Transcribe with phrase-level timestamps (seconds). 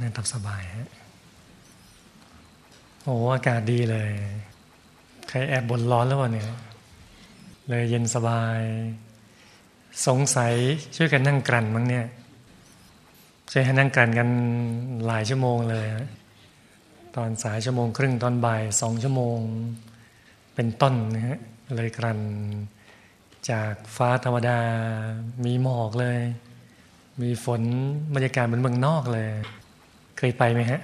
[0.00, 0.88] นั่งตับสบายฮะ
[3.04, 4.10] โอ้อากาศดีเลย
[5.28, 6.48] ใครแอบบนร้อนแล้ววะเนี่ย
[7.68, 8.60] เลยเย็นสบาย
[10.06, 10.54] สงสัย
[10.96, 12.06] ช่วยกันนั่งกลั่นมั้งเนี่ย
[13.52, 14.28] ช่วยให้นั่งกลั่นกัน
[15.06, 15.86] หลายชั่วโมงเลย
[17.16, 19.38] ตอนสายชั่วโมงครึ่งตอนบ่ายสองชั่วโมง
[20.54, 21.38] เป็นต้นนะฮะ
[21.74, 22.20] เลยกลั่น
[23.50, 24.58] จากฟ้าธรรมดา
[25.44, 26.18] มีหมอกเลย
[27.22, 27.62] มีฝน
[28.14, 29.28] บรรยากาศเหมือนเมืองนอกเลย
[30.24, 30.80] เคยไปไหมฮะ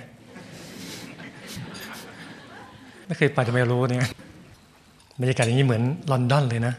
[3.07, 4.07] ไม่เคยไปจะไม่รู้เนี่ย
[5.21, 6.75] บรรยากาศอย่างนี้เหมือนลอนดอนเลยนะ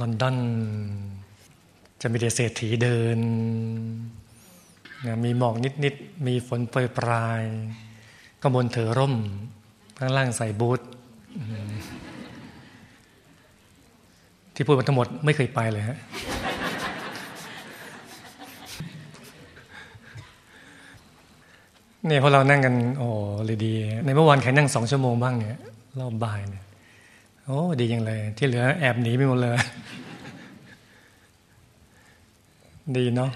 [0.00, 0.36] ลอนดอน
[2.02, 3.18] จะมีเดเศรษฐีเดิน
[5.24, 7.42] มีหมอกนิดๆ มีฝนโปรยปลาย
[8.42, 9.14] ก็บนเถอร่ม
[9.98, 10.80] ข้างล่างใส่บูท
[14.54, 15.98] ที่พูดมาทั้งหมดไม่เคยไปเลยฮะ
[22.06, 23.08] เนี่ยพอเรานั่งกัน โอ้
[23.44, 23.72] เลยดี
[24.04, 25.60] ในเมื่อวานใครนั่งสองชั่วโมงบ้างเนี่ย
[26.00, 26.64] รอบบ่ายเนี่ย
[27.44, 29.52] โอ้ดียังเลย ที่เหลือแอบหนีไปหมดเลย
[32.96, 33.30] ดีเนาะ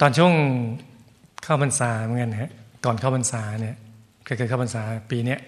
[0.00, 0.32] ตอนช่วง
[1.42, 2.50] เข้าพรรษาเหมือนกันฮะ
[2.84, 3.76] ก่อนเข้าพรรษาเนี่ย
[4.24, 5.40] เคยเข้าพรรษาปีเนี้ย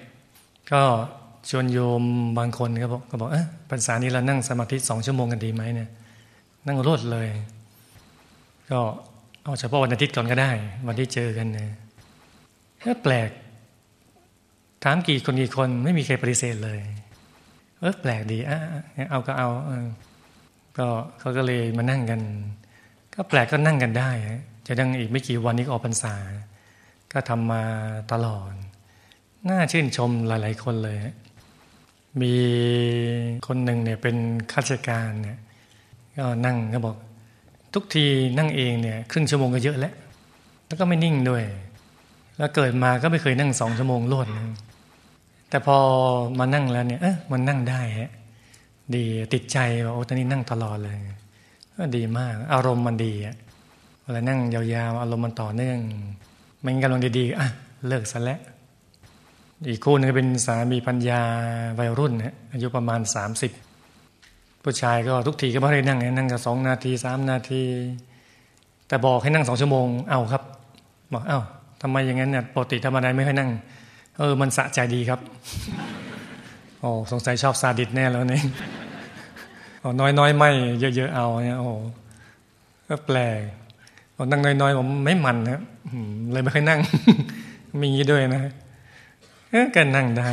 [0.73, 0.83] ก็
[1.51, 2.03] ชวนโยม
[2.39, 5.89] บางคนก็บอกก็บอกเออพรรษานี้เรานั่งสมาธิสองชั่วโมงกันดีไหมเนี่ย
[6.67, 7.28] นั่งรวดเลย
[8.70, 8.78] ก็
[9.45, 10.51] เอาเฉพาะวันอาทิตย์ก่อนก็ได้
[10.86, 11.70] วันที่เจอกันเนี่ย
[12.84, 13.31] ก็แปลก
[14.84, 16.81] ถามกี่คนกี่คนไม่มีใครปฏิเสธเลย
[17.79, 18.59] เออแปลกดีอะ
[19.11, 19.48] เอาก็เอา
[20.79, 20.87] ก็
[21.19, 22.20] เขาก็เลยมานั่งกัน
[23.15, 24.11] ก็แปลกก็นั่งกันได้
[24.67, 26.15] จะดังอีกไม่กี่วันนี้ก็ออกพรรษา
[27.12, 27.62] ก็ทำมา
[28.12, 28.53] ตลอด
[29.48, 30.98] น่าชื่นชมหลาย ๆ คนเลย
[32.20, 32.35] มี
[33.47, 34.17] คนหนึ่งเนี่ยเป็น
[34.53, 35.39] ข้าราชการเนี่ย
[36.19, 36.97] ก็นั่งก็บอก
[37.75, 38.07] ทุกที
[38.39, 39.95] นั่งเองเนี่ยครึ่งชั่วโมงก็เยอะแล้ว
[40.67, 41.45] แล้วก็ไม่นิ่งด้วย
[42.39, 44.44] แล้วเกิดมาก็ไม่เคยนั่งสองชั่วโมงรวดนะ
[45.50, 45.77] แต่พอ
[46.39, 48.11] มานั่งแล้วเนี่ยเออมันนั่งได้ฮะ
[48.95, 49.05] ดี
[49.35, 50.96] ติดใจว่าโอ้ตอนนี้นั่งตลอดเลย
[51.77, 53.36] ก็ดีมาก อารมณ์มันดีอะ
[54.02, 55.79] เวลานั่งยาวๆอารมณ์มันต่อเนื่อง
[56.64, 57.48] มันกำลังดีๆอะ
[57.89, 58.40] เลิกซะแล้ว
[59.68, 61.20] อีกคู่นึงเป็นสามีปัญญา
[61.79, 63.52] วัยรุ่นนะอายุประมาณสามสิบ
[64.63, 67.63] ผู้ชายก็ทุกทีก็ไม่ได้นั่งนั่งกันสองนาทีสามนาที
[68.89, 70.42] แต่บอกให้นั่งสองชั่วโมงเอาครับ
[71.13, 71.40] บอกเอ้า
[71.83, 73.50] ทำไมอย่างนั้นเนี่ยปกติธรรมดาไม่ค่อยนั่ง
[74.18, 75.20] เออ มันสะใจดีครับ
[76.80, 78.40] โอ้สงสัยชอบซาดิสแน่แล้วเนี่
[80.00, 80.50] น้อยน้อยไม่
[80.80, 81.70] เยอะๆเอาเนี่ยโอ้
[82.89, 83.39] ก็แปลก
[84.33, 85.62] นั่งน้อยๆผมไม่มันนะ
[86.33, 86.80] เลยไม่ค่อยนั่ง
[87.80, 88.42] มีงี้ด้วยนะ
[89.74, 90.30] ก็นั่งได้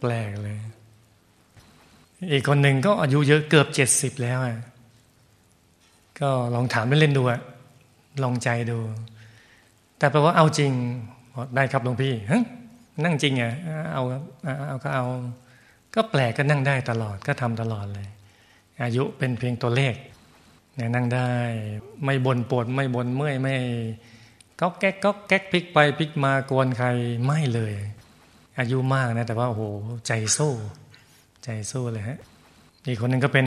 [0.00, 0.56] แปลกเลย
[2.32, 4.58] อีกคนหนึ่งก็อายุเยอะเกือบเจ็ดสิบแล้วอะ
[6.20, 7.40] ก็ลองถามเล่นๆดูอะ
[8.22, 8.78] ลองใจดู
[9.98, 10.72] แต่แปลว่าเอาจริง
[11.56, 12.14] ได้ครับหลวงพี่
[13.04, 13.54] นั่งจริงอะ
[13.92, 14.02] เอา
[14.68, 15.04] เอาก็เอา
[15.94, 18.08] ก็แปลกก็นั่งได้ตลอดก็ทำตลอดเลย
[18.84, 19.94] อายุเป็นเพียงตัวเลข
[20.74, 21.30] เนี่ยนั่งได้
[22.04, 23.56] ไม่บนปวดไม่บนเมื่อยไม่
[24.60, 26.88] ก็แก๊กก็แก๊กพลิกไปพลิกมากวนใคร
[27.24, 27.74] ไม่เลย
[28.58, 29.62] อายุมากนะ แต่ว่าโอ้โห
[30.06, 30.52] ใจสู้
[31.44, 32.18] ใจสู้เลยฮะ
[32.86, 33.46] อีกคนหนึ่งก็เป็น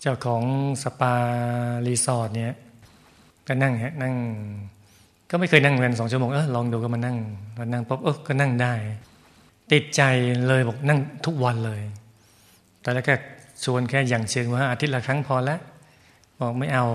[0.00, 0.42] เจ้าของ
[0.82, 1.14] สปา
[1.86, 2.54] รีสอร์ทเนี่ย
[3.46, 4.14] ก็นั่งฮะนั่ง
[5.30, 7.16] ก็ไม่เคยนั่งเงินสองชั่วโมงเออลองดูก็มานั่ง
[7.58, 8.72] มานั่งปุ๊บเออก็นั่งได้
[9.72, 10.02] ติดใจ
[10.46, 11.80] เลยบอกนั่งทุกวันเลย
[12.82, 13.14] แต่แล้วแค่
[13.64, 15.60] ชวนแค่อย่างเชิงว่าอาทิตย์ละครั้งพอแล้ว
[16.40, 16.86] บอกไม่เอา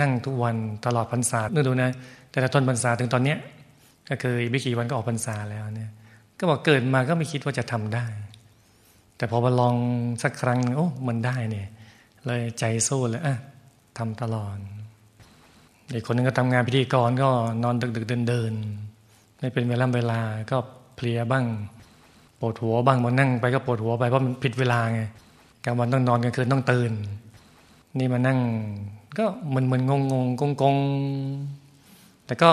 [0.00, 0.56] นั่งทุกวัน
[0.86, 1.90] ตลอดพรรษาดูดูนะ
[2.30, 3.38] แต่ต้นพรรษาถึงตอนเนี้ย
[4.08, 5.90] ก็คือไม่กี่วันก็ออกพรรษาแล้วเนี่ย
[6.38, 8.06] ก็บอกเกิดมาก็ไม่คิดว่าจะทำได้
[9.16, 9.76] แต่พอมาลอง
[10.22, 11.68] สักครั้งโอ้มันได้เนี่ย
[12.26, 13.36] เลยใจสู้เลยอะ
[13.98, 14.56] ทำตลอด
[15.94, 17.28] อีกคนนึงก็ทำงานพิธีกรก็
[17.62, 18.52] นอนดึกดึกเดินเดิน
[19.38, 20.56] ไม่เป็นเวลาเวลาก็
[20.96, 21.44] เพลียบ้าง
[22.40, 25.02] ปวดหัวบ้างมานั่งไปก็ปวดหัวไปเพราะมันผิดเวลาไง
[25.64, 26.92] กลางวันต้องนอนกลางคืนต้องตื่น
[27.98, 28.38] นี่มานั่ง
[29.18, 30.76] ก็มึนมึนงงงกงกง
[32.26, 32.50] แต่ก็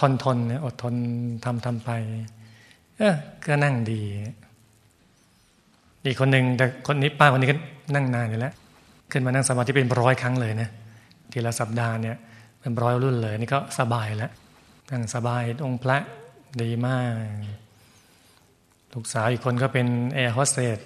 [0.00, 0.94] ทนทนอดทน
[1.44, 1.90] ทำทำไป
[2.98, 3.14] เออ
[3.46, 4.00] ก็นั่งดี
[6.04, 7.56] อีกคนหนึ่งแต่คนนี้ป้าคนนี้ก็
[7.94, 8.52] นั่งนานอยู่แล้ว
[9.10, 10.68] ขึ้นมานั่งสมาธิเป็นร้อยครั้งเลยนะ
[11.32, 12.16] ทีละสัปดาห์เนี่ย
[12.62, 14.32] เป็นร้อยรุ่นเลย นี่ก็สบายแล้ว
[14.90, 15.98] นั่งสบายองค์พระ
[16.60, 17.12] ดีมาก
[18.92, 20.78] ลูกสาวอีกคนก็เป็นแอร์โฮสเตส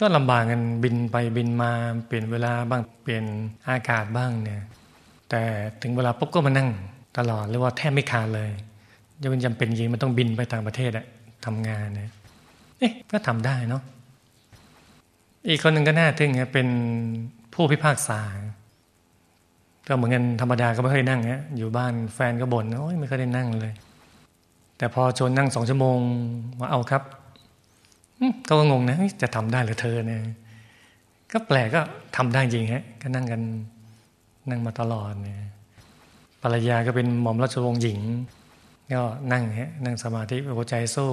[0.00, 1.70] ก็ลำบากกันบินไปบินมา
[2.06, 3.24] เปลี่ยนเวลาบ้างเปลี่ยน
[3.68, 4.62] อากาศบ้างเนี่ย
[5.30, 5.42] แต่
[5.82, 6.68] ถึงเวลาปุ๊บก็มานั่ง
[7.18, 8.50] ตลอดเรียกว่าแทบไม่ขาดเลย
[9.22, 11.06] ยังเป็นจำเป็นจริงมันต้องบินไปต่างประเทศอะ
[11.46, 12.10] ทำงานเนี่ย
[12.78, 13.82] เอ๊ะก็ทำได้เนาะ
[15.48, 16.68] อีกคนหนึ่งก็น่าทึ่งเป็น
[17.54, 18.20] ผู้พิพากษา
[19.86, 23.72] ก็เหมือนกันธรรมดาก็ไม่เคยนั่งนะอยู่บ้านแฟนก็บ่นโอ้ยไม่เคยได้นั่งเลย
[24.78, 25.98] แต่พอชวนนั่งสองชั่วโมง
[26.60, 27.02] มาเอาครับ
[28.48, 30.20] ก็งงนะจะทำได้หรือเธอเนี่ย
[31.32, 31.80] ก็แปลกก็
[32.16, 33.42] ทำได้จริงฮะก็นั่งกัน
[34.50, 35.40] นั่งมาตลอดเนี่ย
[36.42, 38.00] ภรรยาก็เป็นหม่อมราชวงศ์หญิง
[38.92, 39.02] ก็
[39.32, 41.08] นั่งฮะนั่งสมาธิหัวใจโซ่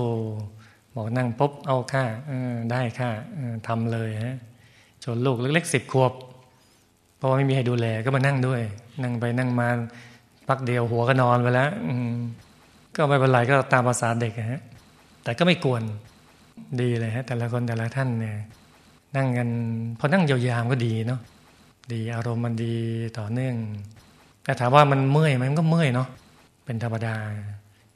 [0.96, 2.04] บอกนั่งปุ๊บเอาค่า
[2.72, 3.10] ได้ค่า
[3.68, 4.38] ทำเลยฮะ
[5.04, 6.14] จนลูกเล็กๆสิบขวบ
[7.24, 8.62] ราะว่าไม่มีให้ดูแลก็มานั่งด้วย
[9.04, 9.68] นั่งไปนั่งมา
[10.48, 11.70] พักเดียวหัวก็นอนไปแล้ว
[12.96, 14.62] ก็ไม่เป็นไรก็ตามภาษาเด็กฮะ
[15.24, 15.84] แต่ก็ไม่กวน
[16.82, 18.38] ดีเลยฮะ แต่ละคนแต่ละท่านเนี่ย
[19.16, 19.50] นั่งกัน
[20.00, 21.20] พอนั่งยาวๆก็ดีเนาะ
[21.94, 22.76] ดีอารมณ์มันดี
[23.18, 23.56] ต่อเนื่อง
[24.44, 26.08] แต่ถามว่ามันเมื่อยไหมมันก็เมื่อยเนาะ
[26.66, 27.16] เป็นธรรมดา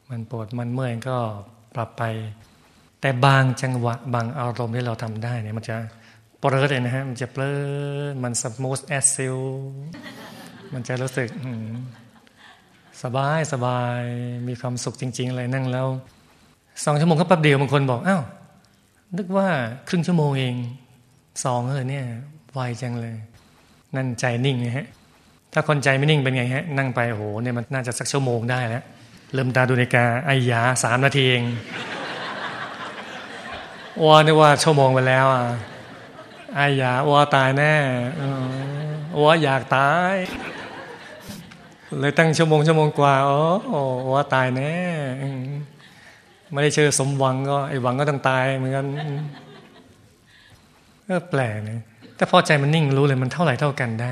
[0.10, 1.18] มันปวดมันเมื่อยก็
[1.76, 2.04] ปรับไป
[3.02, 5.76] แต่บางจังหวะบางอารมณ์ที่เราทำได้เนี่ยมันจะ
[6.48, 7.52] เพลินเลยนะฮะ มันจะเพลิ
[8.12, 9.38] นมัน smooth as silk
[10.74, 11.30] มันจะรู้สึก
[13.04, 14.02] สบายสบาย
[14.48, 15.88] มีความสุขจริง ๆ เลยนั่งแล้ว
[16.86, 18.22] สองชั่วโมงก็แป๊บเดียวบางคนบอกอ้าว
[19.18, 19.48] นึกว่า
[19.90, 20.56] ครึ่งชั่วโมงเอง
[21.46, 22.06] สองเออเนี่ย
[22.54, 23.16] ไวจังเลย
[23.96, 24.88] นั่นใจนิ่งนะฮะ
[25.54, 28.84] ถ้าคนใจไม่นิ่งเป็นไงฮะ นั่งไปโอ้โหเนี่ยมันน่าจะสักชั่วโมงได้แล้ว
[29.34, 31.44] เริ่มตาดูนาฬิกาไอ้ยาสามนาทีเอง
[34.04, 35.44] ว่านึกว่าชั่วโมงไปแล้วอะ
[36.54, 37.76] ไอ้ยาว่าตายแน่
[39.24, 40.16] ว่าอยากตาย
[42.00, 43.40] เลยตั้งชั่วโมงชั่วโมงกว่าโอ้
[44.14, 44.74] ว่าตายแน่
[46.52, 48.86] ไม่ได้เชื่อสมหวังก็ไอ้หวังก็ต้องตายเหมือนกัน
[51.10, 51.82] ก็แปลกนะ
[52.16, 54.12] แต่พอใจมันนิ่งรู้เลยมันเท่าไหร่เท่ากันได้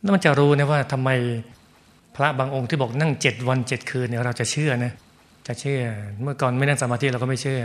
[0.00, 1.10] แล้วมันจะรู้นะว่าทำไม
[2.16, 4.92] พระบางองค์ที่บอกนั่งเจ็ดวันเจ็ดคืนเนี่ยเราจะเชื่อนะ
[5.46, 5.80] จะเชื่อ
[6.22, 7.60] เมื่อก่อนไม่นั่งสมาธิเราก็ไม่เชื่อ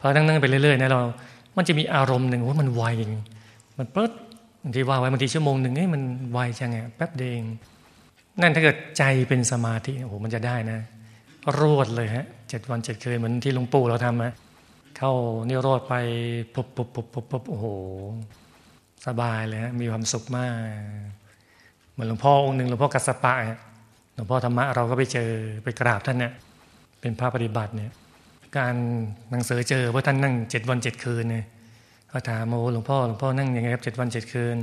[0.00, 1.00] พอนั่งนั่งไปเรื่อยๆนะเรา
[1.56, 2.84] มันจะมีอารมณ์หนึ่งว่ามันไว
[3.78, 4.10] มันเปิด
[4.62, 6.02] บางทีว่าไว้บางทีชั่วโมงหนึ่งนี่มัน
[6.32, 7.44] ไวจังไงแป๊บเดียว
[8.40, 10.78] นั่นถ้าเกิดใจเป็นสมาธิโอ้โหมันจะได้นะ
[11.60, 14.32] รวดเลยฮะเจ็ดวันเจ็ดคืนเหมือนที่หลวงปู่เราทำนะ
[14.98, 15.12] เข้า
[15.48, 15.94] นิโรธไป
[16.54, 17.66] ปุ๊บปุ๊บปุ๊บปุ๊บปุ๊บโอ้โห
[19.06, 20.52] สบายเลยฮะมีความสุขมาก
[21.92, 23.34] เหมือนหลวงพ่อองค์หนึ่งหลวงพ่อกัสปะ
[24.14, 25.30] หลวงพ่อธรรมะเราก็ไปเจอ
[25.64, 26.32] ไปกราบท่านเนี่ย
[27.00, 27.92] เป็นพระปฏิบัติเนี่ย
[28.58, 28.74] การ
[29.30, 31.44] หนังสือเจอว่าท่านนั่งเจ็ดวันเจ็ดคืนเนี่ย
[32.10, 34.58] ก็ถามโอ้หลวงพ่อหลวงพ่อนั่งยังไงครับเจ็ดวันเจ็ดคืน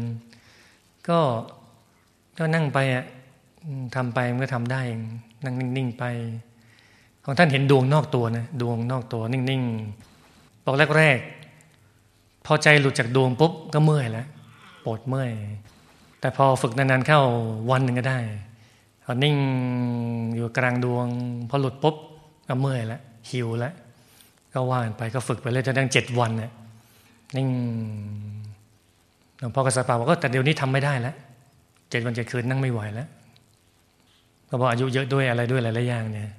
[1.07, 1.19] ก็
[2.37, 3.05] ก็นั่งไปอะ
[3.95, 4.81] ทำไปมันก็ทำได้
[5.45, 6.03] นั่งนิ่งๆไป
[7.25, 14.27] ของท่านเห็นดวงนอกตัวนะดวงนอกตัวนิ่งๆบอกแรกๆพอใจหลุดจากดวงปุ๊บก็เมื่อยแล้ว
[14.85, 15.31] ปวดเมื่อย
[16.19, 17.21] แต่พอฝึกนานๆเข้า
[17.71, 18.19] วันหนึ่งก็ได้
[19.03, 19.35] พอนิ่ง
[20.35, 21.05] อยู่กลางดวง
[21.49, 21.95] พอหลุดปุ๊บ
[22.47, 23.73] ก็เมื่อยแล้วหิวแล้ว
[24.53, 26.51] ก็ว่านไปก็ฝึกไปเลยจนตั้งเจ็ดวันเนี่ย
[27.35, 27.47] นิ่ง
[29.39, 31.15] หลวงพ่อกระสปาบอกก็แต่เดี๋ยวนี้ทำไม่ได้แล้ว
[31.89, 33.07] เจ็ดวันเจ็ดคืนนั่งไม่ไหวแล้ว
[34.49, 36.29] ก็บอกอายุเยอะด้วยอะไรด้วยหลายๆอย่างเนี่ย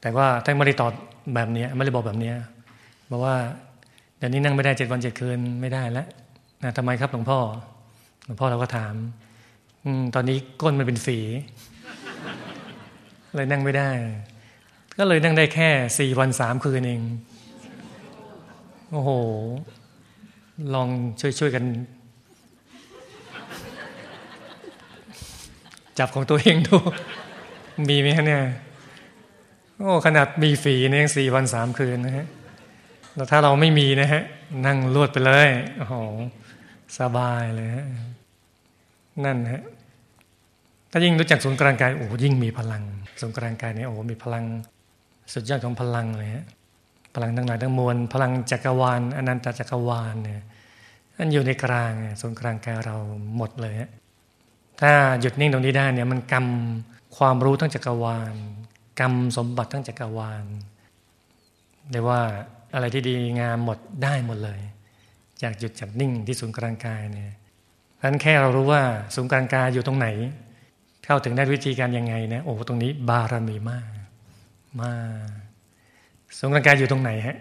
[0.00, 0.92] แต่ว่าท่านไม่ได้ตอบ
[1.34, 2.32] แบบนี้ไม่ได้บอกแบบนี้
[3.10, 3.34] บอกว่า
[4.18, 6.06] เดี๋ยวนี้นั่งไม่ได้เจ็ดวันเจ็ดคืนไม่ได้แล้ว
[6.62, 7.38] นะทำไมครับหลวงพ่อ
[8.24, 8.94] หลวงพ่อเราก็ถาม
[9.84, 11.18] อตอนนี้ก้นมันเป็นฝี
[13.34, 13.90] เลยนั่งไม่ได้
[15.00, 17.02] ก็เลยนั่งได้แค่สี่วันสามคืนเอง
[18.92, 19.10] โอ้โห
[20.74, 20.88] ลอง
[21.20, 21.64] ช่วยๆกัน
[25.98, 26.76] จับของตัวเองดู
[27.88, 28.42] มีไหมฮะเนี่ย
[29.78, 32.26] โอ้ขนาดมีฝีเนี่ยงสี่วันสามคืนนะฮะ
[33.14, 34.22] แล้วถ้าเราไม่มีนะฮะ
[34.66, 35.94] นั่งลวดไปเลย โอ้โห
[36.98, 37.86] สบายเลยฮะ
[39.24, 39.62] นั่นฮะ
[40.90, 42.82] ถ้ายิ่งรู้จักศูนย์กลางกายโอ้ยิ่งมีพลัง
[43.20, 44.44] ศูนย์กลางกายเนี่ยโอ้มีพลัง
[45.32, 46.46] สุดยอดของพลังเลยฮะ
[47.14, 50.42] พลังทั้งหลายทั้งมวลพลังจักรวาลอนันตจักรวาลเนี่ย
[51.18, 52.96] อันอยู่ในกลางศูนกลางกายเรา
[53.36, 53.90] หมดเลยฮะ
[54.80, 56.46] ถ้าหยุดนิ่งตรงนี้ได้เนี่ยมันกรรม
[57.16, 58.34] ความรู้ทั้งจักรวาล
[59.00, 60.44] กรรมสมบัติทั้งจักรวาล
[61.90, 62.20] เรียกว่า
[62.74, 64.60] อะไรที่ดีงามหมดได้หมดเลย
[65.42, 67.32] จากหยุดจากนิ่งที่ศูนย์กลางกายเนี่ย
[67.96, 68.82] เพราะนั้นแค่เรารู้ว่า
[69.14, 70.08] ศูนย์กลางกายอยู่ตรงไหน
[71.04, 73.97] เข้าถึงได้วิธีการยังไงนะโอ้ตรงนี้บารมีมาก
[74.80, 74.92] มา
[76.28, 77.36] กศูนย์กลางกายอยู่ตรงไหนฮะ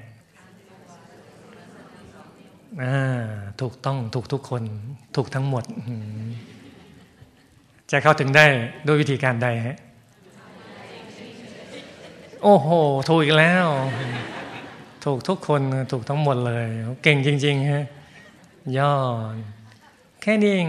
[3.62, 4.64] ถูกต้องถูกทุกคน
[5.16, 5.64] ถูกทั้งหมด
[7.92, 8.46] จะเข้าถึงได้
[8.86, 9.78] ด้วยวิธีการใดฮะ
[12.44, 12.68] โอ้โห
[13.08, 13.68] ถูกอีกแล้ว
[15.06, 16.68] ถูกทุกคนถูกทั้งหมดเลย
[17.04, 17.86] เก่งจริงๆฮะ
[18.78, 18.94] ย่อ
[20.22, 20.66] แค่นิ่ง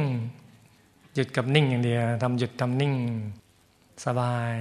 [1.15, 2.93] หยุดกับนิ่งอย่างเดียวทำหยุดทำนิ่ง
[4.05, 4.57] สบาย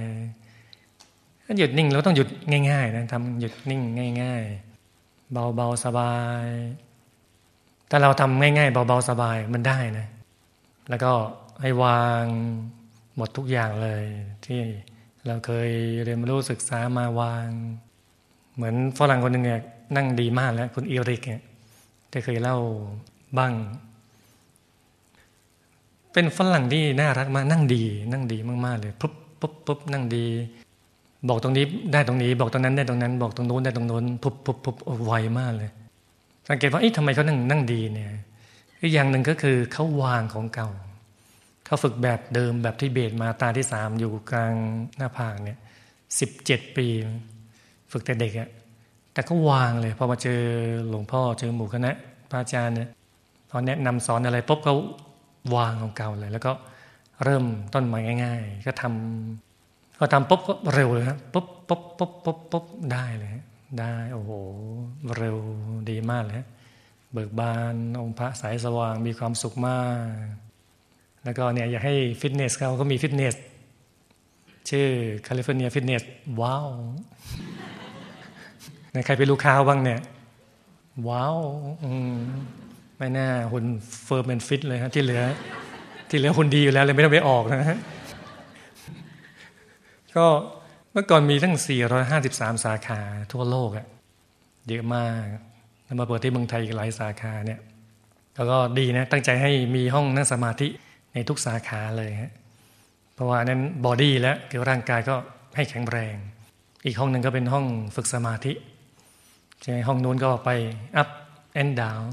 [1.50, 2.28] ถ้าหยุดนิ่งเราต้องหยุด
[2.70, 3.82] ง่ายๆนะทำหยุดนิ่ง
[4.22, 4.42] ง่าย
[4.88, 6.14] ๆ เบาๆสบา
[6.44, 6.46] ย
[7.90, 10.06] ถ้าเราทำง่ายๆเบาๆสบายมันได้นะ
[10.88, 11.12] แล้วก็
[11.60, 12.24] ให้วาง
[13.16, 14.02] หมดทุกอย่างเลย
[14.46, 14.60] ที่
[15.26, 15.70] เราเคย
[16.04, 17.48] เรียนรู้ศึกษามาวาง
[18.54, 19.60] เหมือนฝรั่งคนหนึ่งเนี่ย
[19.96, 21.42] นั่งดีมากแล้วคุณอีริกเนี่ย
[22.10, 22.58] ได้เคยเล่า
[23.38, 23.52] บ้าง
[26.12, 30.26] เป็นฝรั่งที่น่ารักมากนั่งดี นั่งดีมากๆเลยปุ๊บปุ๊บปุ๊บนั่งดี
[31.28, 35.70] บอกตรงนี้ได้ตรงนี้ บอกตรงนั้นได้ตรงนั้น บอกตรงโน้นได้ตรงโน้นปุ๊บปุ๊บปุ๊บไวมากเลย
[36.48, 38.10] สังเกตว่าเอ๊ะทำไมเขานั่งนั่งดีเนี่ย
[38.82, 40.68] อีกอย่างหนึ่งก็คือเขาวางของเก่า
[41.64, 44.54] เขาฝึกแบบเดิมแบบที่เบสมาตาที่สามอยู่กลาง
[44.96, 45.58] หน้าผากเนี่ย
[46.20, 46.86] สิบเจ็ดปี
[47.92, 48.48] ฝึกแต่เด็กอะ
[49.12, 50.40] แต่ก็วางเลยพอมาเจอ
[50.88, 51.92] หลวงพ่อเจอหมู่คณะ
[52.30, 52.88] พระอาจารย์เนี่ย
[53.50, 54.76] พอแนะนำสอนอะไรปุ๊บเขา
[55.56, 56.52] วางของเก่าเลย แล้วก็
[57.24, 57.44] เริ่ม
[57.74, 58.84] ต้นใหม่ง่าย ๆ ก็ท
[59.98, 63.30] ก็ทำปุ๊บก็เร็วเลยครับปุ๊บปุ๊บปุ๊บปุ๊บปุ๊บได้เลย
[63.80, 64.32] ได้โอ้โห
[65.18, 65.36] เร็ว
[65.90, 66.36] ดีมากเลย
[67.12, 70.06] เบิกบานองค์พระใสสว่างมีความสุขมาก
[71.24, 73.34] แล้วก็เนี่ยอยากให้ฟิตเนสเขาก็มีฟิตเนส
[74.70, 74.88] ชื่อ
[75.24, 76.02] California Fitness
[76.40, 76.68] Wow
[78.92, 80.00] ในใครเป็นลูกค้าบ้างเนี่ย
[81.08, 83.64] ว้าวมิน่าหุ่น
[84.04, 85.22] firm เป็นฟิตเลยฮะที่เหลือ
[86.08, 87.78] ที่เหลือหุ่นดีอยู่แล้วเลยไม่ต้องไปออกนะฮะ
[90.18, 90.28] ก็
[90.92, 91.54] เมื่อก่อนมีทั้ง
[92.08, 93.00] 453 สาขา
[93.32, 93.86] ทั่วโลกอะ
[94.68, 95.24] เยอะมาก
[95.84, 97.60] แล้วมาเปิดที่เมืองไทยอีกหลายสาขาเนี่ย
[98.34, 100.68] แล้วก็ดีนะตั้งใจให้มีห้องนั่งสมาธิ
[101.12, 102.32] ในทุกสาขาเลยฮะ
[103.14, 105.16] เพราะว่านั้นบอดี้แล้วคือร่างกายก็
[105.56, 106.14] ให้แข็งแรง
[106.86, 108.52] อีกห้องหนึ่งก็เป็นห้องฝึกสมาธิ
[109.62, 110.50] ใช่ห้องนู้นก็ไป
[111.00, 111.10] up
[111.60, 112.04] and down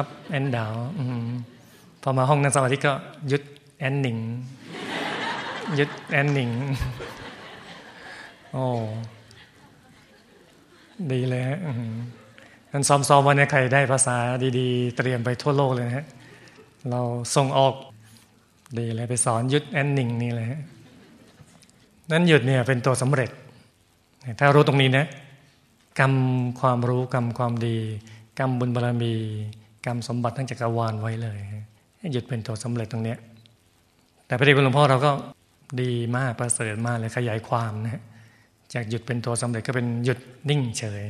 [0.00, 0.78] up and down
[2.02, 2.92] พอมาห้องนั่งสมาธิก็
[3.30, 3.42] ยุด
[3.78, 4.18] แอนหนิง
[5.78, 6.50] ยุดแอนหนิง
[8.52, 8.64] โอ้
[11.12, 11.58] ดีเลยฮะ
[12.72, 14.16] นั้นซ้อมๆวันนี้ใครได้ภาษา
[14.58, 16.06] ดีๆ เตรียมไปทั่วโลกเลยฮะ
[16.90, 17.00] เรา
[17.36, 17.74] ส่งออก
[18.78, 20.60] ดีเลยไปสอนยุดแอนหนิงนี่เลยฮะ
[22.10, 23.30] นั้นหยุดเนี่ยเป็นตัวสำเร็จ
[24.38, 25.06] ถ้ารู้ตรงนี้นะ
[25.98, 26.12] กรรม
[26.60, 27.76] ความรู้กรรมความดี
[28.38, 29.14] กรรมบุญบารรมี
[29.86, 31.38] กรรมสมบัติทั้งจักรวาลไว้เลย
[32.12, 33.18] หยุดเป็นตัวสำเร็จตรงเนี้ย
[34.26, 35.10] แต่พระเดชพระหลวงพ่อเราก็
[35.82, 38.02] ดีมากประเสริฐมากเลยขยายความนะ
[38.74, 40.18] จากหยุดเป็นตัวสำเร็จก็เป็นหยุด
[40.50, 41.04] นิ่งเฉย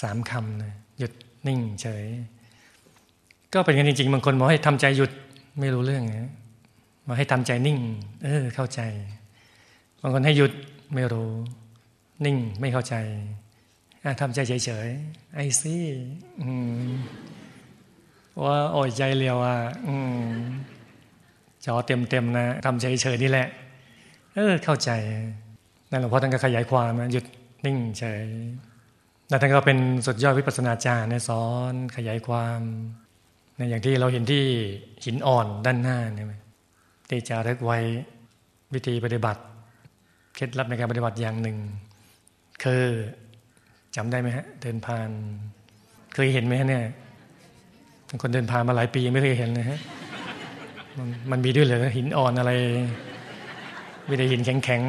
[0.00, 1.12] สามคำนะหยุด
[1.46, 2.04] นิ่งเฉย
[3.54, 5.10] ก็เป็นกันจริงๆบางคนบอกให้ทำใจหยุด
[5.60, 6.32] ไม่รู้เรื่องนะ
[7.08, 7.78] มาให้ทำใจนิ่ง
[8.24, 8.80] เออ เข้าใจ
[10.00, 10.52] บางคนให้หยุด
[10.94, 11.30] ไม่รู้
[12.24, 12.94] นิ่งไม่เข้าใจ
[14.20, 15.84] ทำใจเฉยๆไอซี่
[18.44, 19.56] ว่าโอ้ยใจเรียวอะ
[21.66, 23.48] จอเต็มๆนะทำเฉยนี่แหละ
[24.34, 24.90] เออเข้าใจ
[25.90, 27.24] นั่นหลวงพ่อท่านก็ขยายความนะหยุด
[27.64, 28.24] นิ่งเฉย
[29.28, 32.60] แล้วท่านก็เป็นสุดยอดวิปัสนาจารย์ในสอนขยายความ
[33.56, 34.44] ในอย่างที่เราเห็นที่
[35.04, 36.28] หินอ่อนด้านหน้าเนี่ย
[37.10, 37.78] ที่จะรึกไว้
[38.74, 39.42] วิธีปฏิบัติ
[40.34, 41.56] เคล็ดลับในการปฏิบัติอย่างหนึ่ง
[42.62, 42.84] คือ
[43.96, 45.10] จำได้ไหมฮะ เดินผ่าน
[46.14, 46.84] เคยเห็นไหมฮะเนี่ย
[48.22, 49.80] คนเดินผ่านมาหลายปียังไม่เคยเห็นเลยฮะ
[50.98, 52.52] มันมันมีด้วยเลยหินอ่อนอะไร
[54.10, 54.82] วิธีหินแข็ง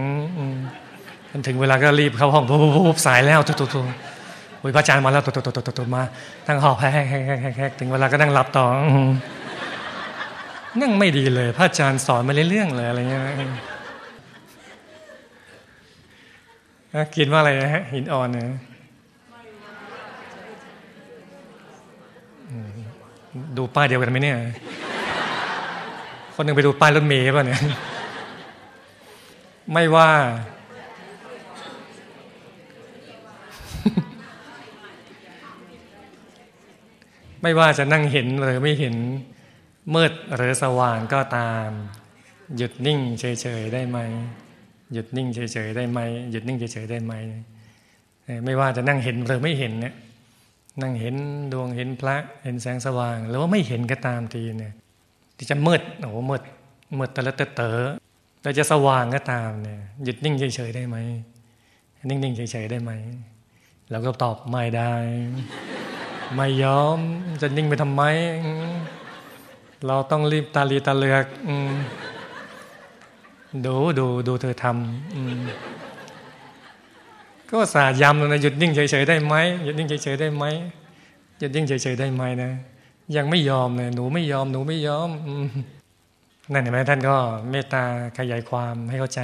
[0.64, 3.84] ๆมันถึงเวลาก็รีบเข้าห้องปุ๊บสายแล้วตุ๊ตุ๊ตุ๊
[4.62, 6.04] อุ้ยพระอาจารย์มาแล้วตุ๊ตุ๊ตุ๊ตุ๊มา
[6.48, 7.06] ตั้งหอบแฮก
[7.58, 8.66] แฮกถึงเวลาก็นั่งหลับต่อ
[10.82, 13.24] นั่งไม่ดีเลย พระอาจารย์สอนมาเรื่องเลยอะไรเงี้ย
[17.16, 18.46] กินว่าอะไรฮะหินอ่อนเนี่ย
[23.58, 24.38] ดูป้ายเดียวกันไหมเนี่ย
[26.40, 27.62] คนหนึ่งไปดูป้ายรถเมย์ป่ะเนี่ย
[29.74, 30.10] ไม่ว่า
[37.42, 38.96] ไม่ว่าจะนั่งเห็นหรือไม่เห็น
[39.96, 41.70] มืดหรือสว่างก็ตาม
[42.58, 44.00] หยุดนิ่งเฉยๆได้ไหม
[44.94, 46.00] หยุดนิ่งเฉยๆได้ไหม
[46.32, 47.14] หยุดนิ่งเฉยๆได้ไหม
[48.46, 49.94] ไม่ว่าจะนั่งเห็นหรือไม่เห็นเนี่ย
[50.82, 51.16] นั่งเห็น
[51.54, 54.74] ดวงเห็นพระเห็นแสงสว่าง หรือว่าไม่เห็นก็ตามทีเนี่ย
[55.38, 56.42] ที่จะมืดโอ้โหมืด
[56.98, 57.78] มืดแต่ละเต๋อ
[58.42, 60.98] แต่จะสว่างก็ตามเนี่ยหยุดนิ่งเฉยๆได้ไหม
[62.10, 62.92] นิ่งๆเฉยๆได้ไหม
[63.92, 64.94] เราก็ตอบไม่ได้
[66.36, 67.00] ไม่ยอม
[67.42, 68.04] จะนิ่งไปทำไม
[69.86, 71.26] เราต้องรีบตาลีตาเลือก
[73.66, 80.44] ดูดูดูเธอทำก็สาดย้ำนะหยุดนิ่งเฉยๆได้ไหมหยุดนิ่งเฉยๆได้ไหม
[81.40, 82.52] หยุดนิ่งเฉยๆได้ไหมนะ
[83.16, 85.10] ยังไม่ยอมเลยหนูไม่ยอมหนูไม่ยอม
[86.52, 87.16] นั่นเห็นไหมท่านก็
[87.52, 87.84] เมตตา
[88.18, 89.22] ขยายความให้เข้าใจ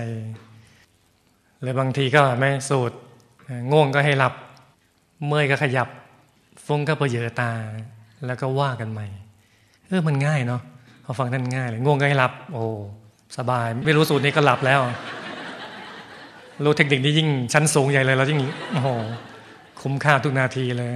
[1.61, 2.97] หรือบางทีก็ไม่สูตร
[3.71, 4.33] ง่วงก็ให้หลับ
[5.27, 5.87] เมื่อยก็ขยับ
[6.65, 7.51] ฟุ้งก็เพเยอตา
[8.25, 9.07] แล้วก็ว่ากันใหม่
[9.87, 10.61] เออมันง่ายเนาะ
[11.05, 12.63] พอฟังท่านง่ายเลยง่วงก็ให้หลับ โอ้
[13.37, 14.79] สบาย ไม่รู้สูตรนี้ก็หลับแล้ว
[16.63, 18.39] รู้เทคนิคนี้ยิ่งชั้นสูงใหญ่เลยเรายิ่ง
[18.71, 18.89] โอ้โห
[19.81, 20.91] คุ้มค่าทุกนาทีเลย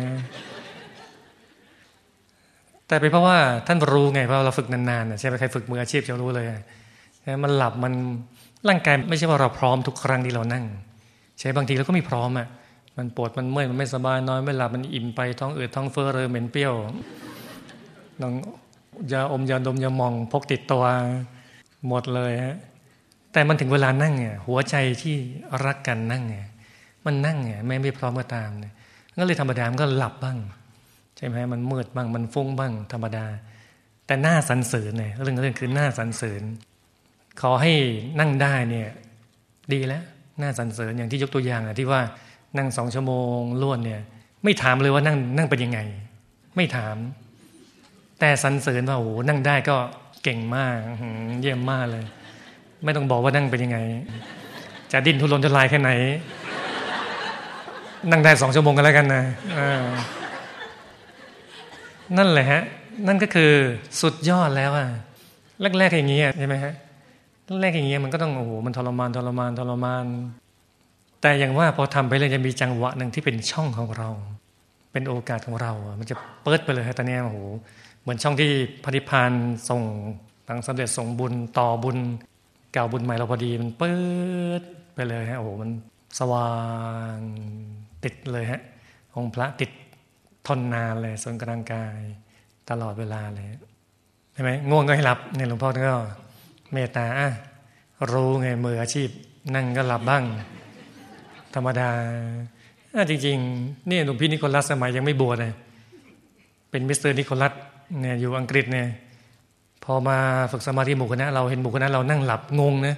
[2.88, 6.46] แต่เป็นเพราะว่าท่านรู้ไงเพราะเราฝึกนานๆใช่ไหมใครฝึกมืออาชีพจะรู้เลย
[7.44, 7.94] มันหลับมัน
[8.67, 10.65] ร่างกายไม่ใช่ว่าเราพร้อมทุกครั้งที่เรานั่ง
[11.39, 12.48] ใช่บางทีเราก็ไม่พร้อมอะ
[12.98, 16.74] มันปวดมันเมื่อยมันไม่สบายนอนไม่หลับมันอิ่มไปท้องอืดท้องเฟ้อเรอเหม็นเปรี้ยว
[18.22, 18.34] ต้อง
[19.12, 20.84] ยาอมยาดมยามองพกติดตัว
[21.88, 22.58] หมดเลยฮะ
[23.34, 25.15] แต่มันถึงเวลานั่งเนี่ยหัวใจที่
[25.65, 26.46] รักกันนั่งเนี่ย
[27.06, 28.74] มันนั่งเนี่ยแม้ไม่พร้อมก็ตามเนี่ย
[29.20, 30.38] ก็เลยธรรมดามันก็หลับบ้าง
[31.17, 33.25] ใช่ไหมมันมืดบ้างมันฟุ้งบ้างธรรมดา
[34.05, 36.41] แต่หน้าสันเสริญเนี่ยเรื่องเรื่องคือหน้าสันเสริญ
[37.41, 37.71] ขอให้
[38.19, 38.89] นั่งได้เนี่ย
[39.74, 40.03] ดีแล้ว
[40.39, 42.01] หน้าสันเสริญอย่างที่ยกตัวอย่างอะที่ว่า
[42.57, 44.01] นั่งสองชั่วโมงล้วนเนี่ย
[44.43, 45.79] ไม่ถามเลยว่านั่งนั่งเป็นยังไง
[46.55, 46.95] ไม่ถาม
[48.19, 49.77] แต่สันเสริญว่าโอ้โหนั่งได้ก็
[50.24, 50.77] เก่งมาก
[51.41, 52.03] เยี่ยมมากเลย
[52.83, 53.79] ไม่ต้องบอกว่านั่งเป็นยังไง
[54.91, 55.91] จะดิ้นทุรนทุรายแค่ไหน
[58.12, 59.24] นั่งได้สองชั่วโมงกันแล้วกันนะ
[59.57, 59.83] อ่า
[62.18, 62.62] นั่นแหละฮะ
[63.08, 63.52] นั่นก็คือ
[64.02, 64.88] สุดยอดแล้วอะ
[65.78, 66.74] แรกๆอย่างนี้ยใช่ไหมฮะ
[67.62, 70.06] แรกอย่างเงี้ยมันก็ต้องโอ้โหมันทรมานทรมานทรมาน
[71.22, 74.10] แต่อย่างว่าพอทำไปเลยจะมีจังหวะหนึ่งที่เป็นช่องของเรา
[74.92, 77.38] เป็นโอกาสของเรา มันจะเปิดไปเลยฮะตอนนี้โอ้โห
[78.02, 78.50] เหมือนช่องที่
[78.84, 79.32] พระนิพพาน
[79.70, 79.82] ส่ง
[80.48, 81.98] ทางสำเร็จส่งบุญต่อบุญ
[82.74, 83.94] เก่าบุญใหม่เราพอดีมันเปิ
[84.60, 84.62] ด
[84.96, 85.70] ไปเลยฮะโอ้โหมัน
[86.20, 86.52] สว่า
[87.16, 87.18] ง
[88.04, 88.62] ติดเลยฮะ
[89.16, 89.72] องค์พระติด
[90.48, 92.00] ทนนานเลยส่วนกลางกาย
[92.70, 93.48] ตลอดเวลาเลย
[94.34, 95.94] ใช่ไหมง่วงก็ให้หลับเนี่ยหลวงพ่อก็
[96.74, 97.30] เมตตาอะ
[98.12, 99.10] รู้ไงมืออาชีพ
[99.56, 100.24] นั่งก็หลับบ้าง
[101.54, 101.89] ธรรมดา
[103.10, 105.54] จริงๆนี่หลวงพี่นิโคลัสสมัยยังไม่บวชเลย
[106.70, 107.54] เป็นมิสเตอร์นิโคลัส
[108.01, 108.88] เนี่ยอยู่อังกฤษเนี่ย
[109.84, 110.18] พอมา
[110.51, 112.96] ฝึกสมาธิหมู่คณะเราเห็นหมู่คณะเรานั่งหลับงงนะ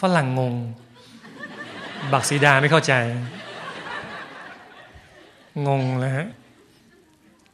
[0.00, 0.54] ฝรั่งงง
[2.12, 2.92] บักสีดาไม่เข้าใจ
[5.66, 6.26] งงเลยฮะ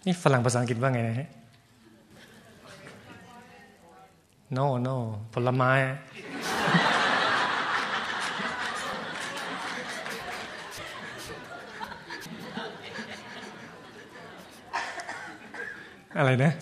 [0.05, 1.29] นี่ฝรั่งภาษาอังกฤษว่าไงนะฮะ
[4.57, 4.97] no no
[5.33, 5.71] ผลไม้
[16.19, 16.53] อะไรนะ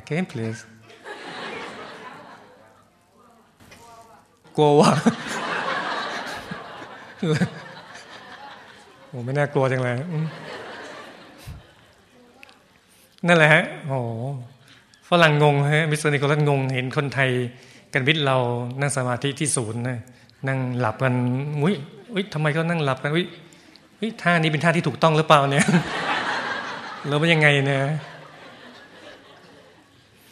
[0.00, 0.60] again please
[4.56, 4.90] กลัวว่า
[9.08, 9.94] โอ้ไม่น่ากลัวจังเลย
[13.26, 13.98] นั่นแหละฮะโอ้
[15.08, 17.30] ฝรั่งงงฮะมิสเตอร์นิโคลัสงง เห็นคนไทย
[17.92, 18.36] กันวิทย์เรา
[18.80, 19.98] นั่งสมาธิที่ศูนย์นะ
[20.48, 21.14] นั่งหลับกัน
[21.62, 21.74] อุ้ย
[22.12, 23.26] อุ้ยทำไมเขานั่งหลับกันอุ้ย
[24.00, 25.66] อุ้ยท่านี้เป็นท่าที่ถูกต้องหรือเปล่าเนี่ย
[27.08, 27.82] เราเป็นยังไงเนี่ย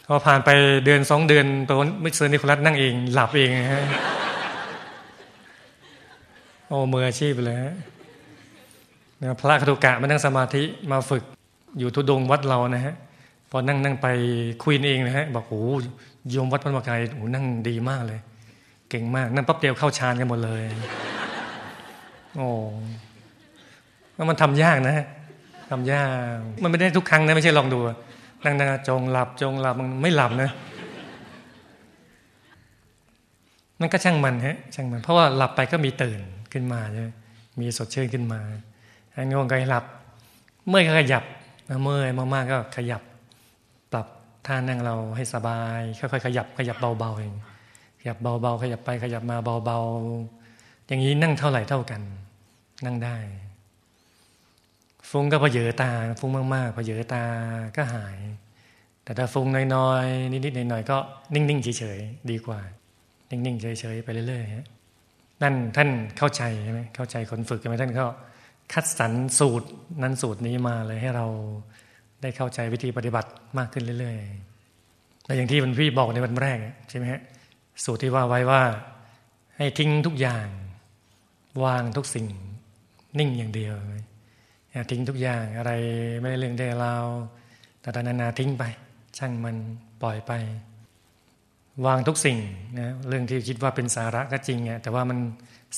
[0.07, 0.51] พอผ่านไป
[0.85, 3.85] เดือนสองเดือนตัวมิสเตอร์นิโคลัสนั่งเองหลับเองฮะ
[6.69, 7.75] โอ้มืออาชีพเลยฮะ
[9.41, 11.25] พระอาคันตุกะมานั่งสมาธิมาฝึก
[11.79, 12.95] อยู่ธุดงค์วัดเรานะฮะ
[13.51, 14.07] พอนั่งนั่งไป
[14.63, 15.63] คุยเองนะฮะบอกโอ้
[16.31, 18.21] โยมวัดพระธรรมกายโอ้นั่งดีมากเลย
[18.91, 20.63] เก่งมาก นั่งปั๊บเดียวเข้าฌานกันหมดเลย
[22.37, 22.49] โอ้
[24.31, 25.07] มันทำยากนะฮะ
[25.71, 26.05] ทำยา
[26.37, 27.79] กมันไม่ได้ทุกครั้งนะไม่ใช่ลองดู
[28.45, 30.51] นั่งนั่งจงหลับจงหลับมันไม่หลับนะ
[33.81, 36.21] มันก็ช่างมันฮะช่างมัน เพราะว่าหลับไปก็มีตื่น
[36.53, 37.09] ขึ้นมาใช่ไหม
[37.61, 38.41] มีสดชื่นขึ้นมา
[39.31, 39.85] ง่วงก็หลับ
[40.69, 41.25] เมื่อยก็ขยับ
[41.83, 43.03] เมื่อยมากๆก็ขยับ
[43.93, 44.07] ปรับ
[44.47, 47.35] ท่านั่งเราให้สบายค่อยๆขยับขยับเบาๆเอง
[48.01, 52.03] ขยับเบาๆขยับไปขยับมาเบาๆอย่างนี้นั่งเท่าไหร่เท่ากัน
[52.87, 53.17] นั่งได้
[55.11, 57.25] ฟุ้งก็พอเยอตาฟุ้งมากๆพอเยอตา
[57.77, 58.19] ก็หาย
[59.05, 60.97] แต่ถ้าฟุ้งน้อยๆนิดๆหน่อยๆก็
[61.35, 62.61] นิ่งๆเฉยๆดีกว่า
[63.31, 68.05] นิ่งๆเฉยๆไปเรื่อยๆนั่นท่านเข้าใจใช่ไหมเข้าใจคนฝึกใช่ไหมท่านก็
[68.73, 69.69] คัดสรรสูตร
[70.03, 71.27] นั้นสูตรนี้มาเลยให้เรา
[72.23, 76.59] ได้เข้าใจวิธีปฏิบัติมากขึ้นเรื่อยๆและอย่างที่มันพี่บอกในวันแรก
[76.91, 77.23] ใช่ไหมฮะ
[77.85, 78.63] สูตรที่ว่าไว้ว่า
[79.57, 80.47] ให้ทิ้งทุกอย่าง
[81.65, 82.27] วางทุกสิ่ง
[83.19, 83.75] นิ่งอย่างเดียว
[84.91, 85.73] ทิ้งทุกอย่างอะไร
[86.21, 87.07] ไม่ได้เรื่องได้ราว
[87.81, 88.65] แต่ตนานาทิ้งไป
[89.19, 89.57] ช่างมัน
[90.03, 90.33] ปล่อยไป
[91.87, 92.39] วางทุกสิ่ง
[92.79, 95.19] นะเรื่องที่คิดว่าเป็นสาระก็จริงเนี่ยแต่ว่ามัน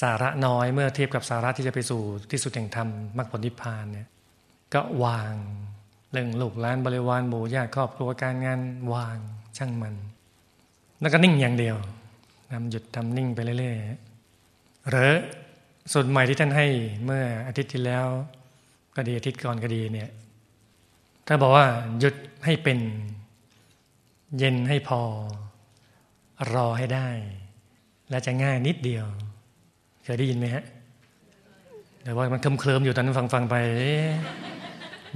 [0.03, 4.09] สาระน้อยเมื่อเทียบกับสาระที่จะไปสู่ที่สุดแห่งธรรมมรรคผลนิพพานเนี่ย
[4.75, 5.35] ก็วาง
[6.13, 8.61] เรื่องลูกหลานบริวารหมู่ญาติครอบครัวการงาน
[8.93, 9.17] วาง
[9.57, 9.95] ช่างมัน
[11.01, 11.77] แล้วก็นิ่งอย่างเดียว
[12.51, 15.13] ทำหยุดทำนิ่งไปเรื่อยๆหรือ
[15.93, 16.67] ส่วนใหม่ที่ท่านให้
[17.05, 18.07] เมื่ออาทิตย์ที่แล้ว
[18.97, 20.11] ก็ดีอาทิตย์ก่อนก็ดีเนี่ย
[21.27, 21.67] ถ้าบอกว่า
[22.01, 22.79] หยุดให้เป็น
[24.39, 25.01] เย็นให้พอ
[26.55, 27.09] รอให้ได้
[28.11, 29.07] และจะง่ายนิดเดียว
[30.05, 30.65] เคยได้ยินไหมฮะ
[32.05, 33.55] แต่ว่ามันเคลิมๆอยู่ตอนนั้นฟังๆไป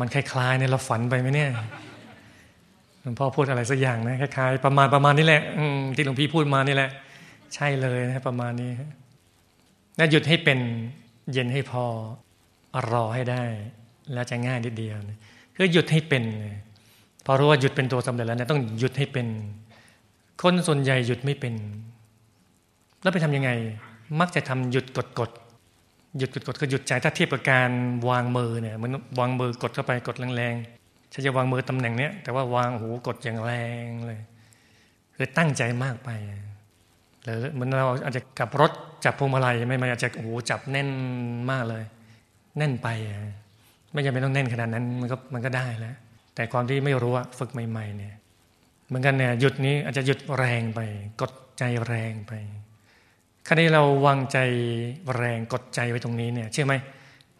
[0.00, 1.50] มันคล้ายๆเนี่ยเราฝันไปไหมเนี่ย
[3.02, 5.42] หลวงพ่อพูดอะไรสักอย่างนะคล้ายๆประมาณประมาณนี้แหละ
[5.96, 6.90] ที่หลวงพี่พูดมานี่แหละ
[7.54, 8.70] ใช่เลยนะประมาณนี้
[9.98, 10.58] นะหยุดให้เป็น
[11.32, 11.84] เย็นให้พอ
[12.90, 13.42] รอให้ได้
[14.12, 14.96] แล้วจะง่ายนิดเดียว
[15.56, 16.24] คือหยุดให้เป็น
[17.26, 19.26] พอรู้ว่าหยุดเป็นตัวสำเร็จแล้วเนะต้องหยุดให้เป็น
[20.42, 21.54] คนส่วนใหญ่หยุดไม่เป็น
[23.02, 23.50] แล้วไปทํำยังไง
[24.20, 25.30] มักจะทำหยุดกดกด
[26.18, 27.70] หยุดกดกดคือหยุดใจถ้าเทียบกับการ
[28.08, 33.52] วางมือเนี่ยมันวางมือกดเข้าไปกดแรงๆฉันจะวางมือตำแหน่งเนี้ยแต่ว่าวางหูกดอย่างแร
[33.84, 34.20] งเลย
[35.16, 36.10] คือตั้งใจมากไป
[37.22, 38.72] หรือเหมือนเราอาจจะกับรถ
[39.04, 40.88] จับพวงมาลัยไม่ไม่อาจจะโอ้โหจับแน่น
[41.50, 41.84] มากเลย
[42.58, 42.88] แน่นไป
[43.92, 45.94] ไม่จำเป็นต้องแน่นขนาดนั้นมันก็มันก็ได้แล้ว
[46.34, 48.14] แต่ความที่ไม่รู้อะฝึกใหม่ ๆ เนี่ย
[48.90, 50.80] เหมือนกันเนี่ยหยุดนี้อาจจะหยุดแรงไป
[51.20, 52.32] กดใจแรงไป
[53.46, 54.38] คราวนี้เราวางใจ
[55.16, 56.74] แรงกดใจไว้ตรงนี้เนี่ยเชื่อไหม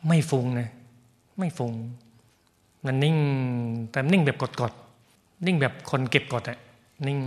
[0.08, 0.68] ไม่ฟุ้งนะ
[1.38, 1.72] ไม่ฟุ้ง
[2.84, 3.16] มันนิ่ง
[3.90, 6.58] แต่นิ่งแบบกดๆนิ่งแบบคนเก็บกดอะ
[7.06, 7.18] นิ่ง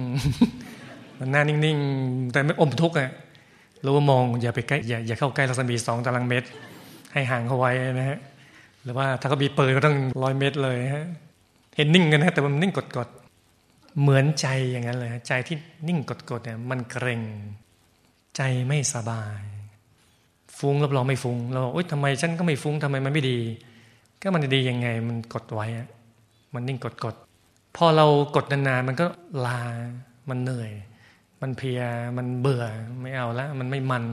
[1.19, 3.09] มันหน้านิ่งๆแต่ไม่อมทุกข์อะ
[3.85, 6.47] รู้ว่ามองอย่าไปใกล้อย่าอย่าเข้าใกล้รัศมีสองตารางเมตร
[7.13, 8.19] ให้ห่างเขาไว้นะฮะ
[8.83, 11.05] หรือว่าถ้าเขามีเปิดก็ต้องร้อยเมตรเลยฮะ
[11.75, 13.22] เห็นนิ่งกันนะแต่มันนิ่งกดๆ
[13.99, 17.21] เหมือนใจอย่างนั้นเลยใจที่นิ่งกดๆเนี่ยมันเกรง
[18.35, 19.41] ใจไม่สบาย
[20.57, 23.39] ฟุ้งรับรองไม่ฟุ้งเราโอ๊ยทำไมฉันก็ไม่ฟุ้งทำไมมันไม่ดี
[24.21, 25.67] ก็มันดียังไงมันกดไว้
[26.53, 29.05] มันนิ่งกดๆพอเรากดนานๆมันก็
[29.45, 29.61] ลา
[30.29, 30.71] มันเหนื่อย
[31.41, 31.81] มันเพีย
[32.17, 32.63] มันเบื่อ
[33.01, 34.03] ไม่เอาล้วมันไม่มัน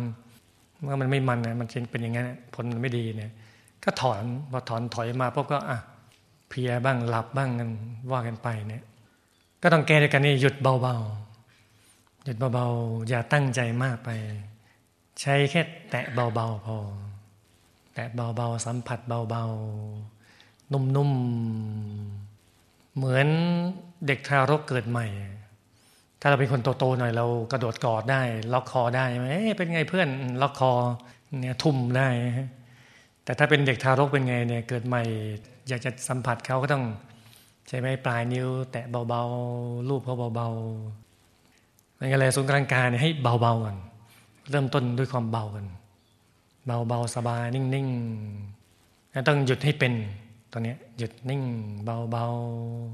[0.81, 3.33] เมื่อมันไม่มันนะมันเป็นอย่างนั้นผลมันไม่ดีเนี่ย
[3.85, 5.79] ก็ถอนพอถอนถอยมาพวกก็อะ
[6.51, 7.71] เพียบ้างหลับบ้างกัน
[8.12, 8.83] ว่ากันไปเนี่ย
[9.62, 14.09] ก็ต้องแก้ด้วยกันนี่หยุดเบาๆ หยุดเบาๆ อย่าตั้งใจมากไป
[15.20, 16.77] ใช้แค่แตะเบาๆพอ
[17.94, 23.27] แตะเบาๆ สัมผัสเบาๆ นุ่มๆ เหมือน
[24.07, 25.07] เด็กทารกเกิดใหม่
[26.20, 30.09] ถ้าเราเป็นคนโตๆหน่อยเรากระโดดกอดได้ ล็อกคอได้ไหมเป็นไงเพื่อน
[30.42, 30.73] ล็อกคอ
[31.40, 32.09] เนี่ยทุ่มได้
[33.25, 35.03] แต่ถ้าเป็นเด็กทารกเป็นไงเนี่ยเกิดใหม่
[35.68, 36.85] อยากจะสัมผัสเขาก็ต้อง
[37.70, 43.76] ใช้ไหมปลายนิ้ว แตะเบาๆรูปเขาเบาๆนั่นก็เลยศูนย์กลางกายเนี่ยให้เบาๆก่อน
[44.50, 45.66] เริ่มต้นด้วยความเบากัน
[46.66, 49.92] เบาๆสบายนิ่งๆแล้วต้องหยุดให้เป็น
[50.52, 51.42] ตอนนี้หยุดนิ่ง
[51.85, 52.26] เบา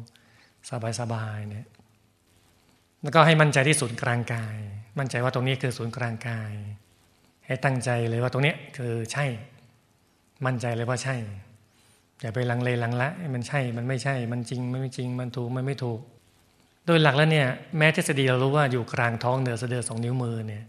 [0.00, 0.68] ๆ
[1.00, 1.66] สบายๆเนี่ย
[3.02, 4.56] แล้วก็ให้มั่นใจที่ศูนย์กลางกาย
[4.98, 6.52] มั่นใจว่าตรงนี้คือศูนย์กลางกาย
[7.46, 9.24] ให้ตั้งใจเลยว่าตรงนี้คือใช่
[10.46, 11.16] มั่นใจเลยว่าใช่
[12.20, 16.00] อย่าไปลังเลลังละมันใช่มันไม่ใช่ มันจริงมันไม่จริงมันถูกมันไม่ถูก
[16.87, 20.64] โดยหลักแล้วเนี่ยแม้ทฤษฎีเรารู้ว่าอยู่กลางท้องเหนือสะดือสองนิ้วมือเนี่ย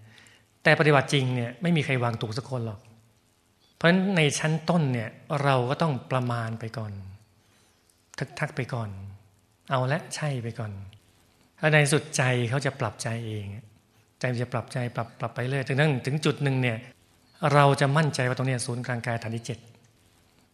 [0.63, 2.79] แต่ปฏิบัติจริงเนี่ยไม่มีใครวางถูกสักคนหรอก
[3.75, 5.09] เพราะฉะนั้นในชั้นต้นเนี่ย
[5.43, 6.91] เราก็ต้องประมาณไปก่อน
[8.19, 8.89] ทักทักไปก่อน
[9.69, 10.71] เอาละใช่ไปก่อน
[11.59, 13.45] แล้วในสุดใจเขาจะปรับใจเอง
[14.19, 16.77] ใจจะปรับใจปรับปรับไปเรื่อยถึงนั้นถึงจุดหนึ่งเนี่ย
[17.53, 19.59] เราจะมั่นใจว่าตรงนี้ศูนย์กลางกายฐานที่เจ็ด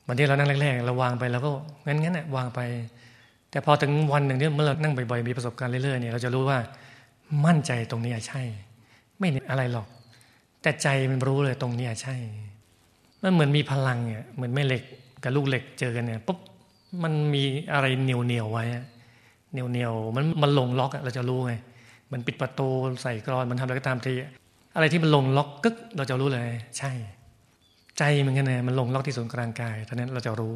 [0.07, 1.49] วันที่เรานั่งแรกๆเราวางไปเราก็
[1.85, 2.59] งั้นงั้นวางไป
[3.51, 6.57] แต่พอถึงวันหนึ่งที่เมื่อเรานั่งบ่อยๆมีประสบการณ์เรื่อยๆเนี่ยเราจะรู้ว่า
[7.45, 8.41] มั่นใจตรงนี้ใช่
[9.19, 9.87] ไม่อะไรหรอก
[10.61, 12.15] แต่ใจมันรู้เลยตรงนี้ใช่
[13.23, 14.83] มันเหมือนมีพลังเนี่ยเหมือนแม่เหล็ก
[15.23, 16.39] กับลูกเหล็กเจอกันเนี่ยปุ๊บ
[17.03, 18.65] มันมีอะไรเหนียวเหนียวไว้
[19.51, 21.53] เหนียวเหนียวมันมันลงล็อกเราจะรู้ไง
[22.11, 22.67] มันปิดประตู
[23.01, 24.13] ใส่กรอนมันทำอะไรก็ตามที
[24.75, 26.91] อะไรที่มันลงล็อกกึกเราจะรู้เลย ใช่
[27.97, 30.55] ใจมันกันนะมันลงล็อกที่ศูนย์กลางกายท่านั้นเราจะรู้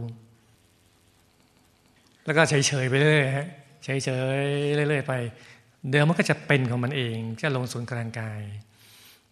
[2.26, 3.48] แล้วก็เฉยๆไปเรื่อยฮะ
[3.84, 5.14] เฉยๆเรื่อยๆไป
[5.90, 8.42] เดี๋ยวมันก็จะเป็นของมันเองจะลงศูนย์กลางกาย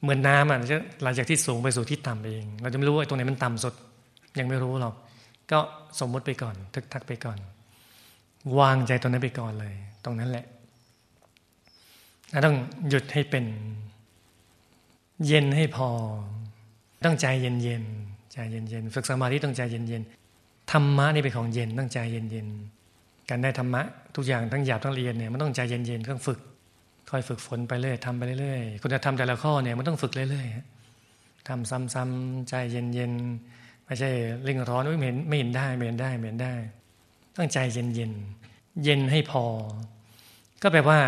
[0.02, 3.74] เหมือนน้ำอะจะหลังจากที่สูงไปสู่ที่ต่ำเอง เราจะไม่รู้ว่าตรงไหนมันต่ำสุด
[4.40, 4.96] ยังไม่รู้หรอก
[5.52, 5.60] ก็
[6.00, 7.38] สมมุติไปก่อน ทึกทักไปก่อน
[8.60, 10.46] วางใจตรงนั้นไปก่อนเลย ตรงนั้นแหละ
[12.46, 12.56] ต้อง
[12.90, 13.46] หยุดให้เป็น
[15.26, 15.90] เย็นให้พอ
[17.06, 23.82] ต้องใจเย็นๆใจเย็นๆฝึกสมาธิต้องใจเย็นๆธรรมะนี่เป็นของเย็นต้องใจเย็นๆการได้ธรรมะ
[24.16, 26.40] ทุกอย่างทั้งหยาบทั้งละเอียดเนี่ยมันต้องใจเย็นๆต้องฝึก
[27.10, 34.10] ค่อยฝึกฝนไปเรื่อยทำไปเรื่อยๆคุณจะทำแต่ละข้อเนี่ยมันต้องฝึกเรื่อยๆทำซ้ำๆใจเย็นๆไม่ใช่
[34.44, 36.54] เร่งร้อนไม่เห็นไม่เห็นได้ไม่เห็นได้ไม่เห็นได้
[37.38, 39.46] ต้องใจเย็นๆเย็นให้พอ
[40.62, 41.00] ก็แปลว่า